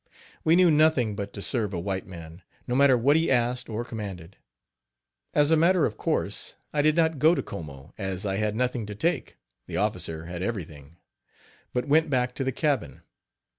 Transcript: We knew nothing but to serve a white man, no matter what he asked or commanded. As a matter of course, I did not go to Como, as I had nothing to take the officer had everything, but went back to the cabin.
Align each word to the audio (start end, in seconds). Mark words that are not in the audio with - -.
We 0.43 0.55
knew 0.55 0.71
nothing 0.71 1.15
but 1.15 1.31
to 1.33 1.43
serve 1.43 1.75
a 1.75 1.79
white 1.79 2.07
man, 2.07 2.41
no 2.65 2.73
matter 2.73 2.97
what 2.97 3.15
he 3.15 3.29
asked 3.29 3.69
or 3.69 3.85
commanded. 3.85 4.35
As 5.35 5.51
a 5.51 5.55
matter 5.55 5.85
of 5.85 5.95
course, 5.95 6.55
I 6.73 6.81
did 6.81 6.95
not 6.95 7.19
go 7.19 7.35
to 7.35 7.43
Como, 7.43 7.93
as 7.99 8.25
I 8.25 8.37
had 8.37 8.55
nothing 8.55 8.87
to 8.87 8.95
take 8.95 9.37
the 9.67 9.77
officer 9.77 10.25
had 10.25 10.41
everything, 10.41 10.97
but 11.71 11.85
went 11.87 12.09
back 12.09 12.33
to 12.33 12.43
the 12.43 12.51
cabin. 12.51 13.03